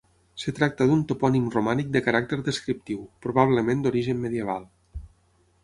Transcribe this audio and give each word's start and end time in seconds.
Es 0.37 0.45
tracta 0.59 0.87
d'un 0.91 1.03
topònim 1.11 1.43
romànic 1.57 1.91
de 1.97 2.01
caràcter 2.07 2.41
descriptiu, 2.49 3.05
probablement 3.27 3.87
d'origen 3.87 4.25
medieval. 4.27 4.69